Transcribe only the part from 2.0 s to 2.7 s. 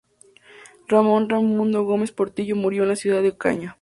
Portillo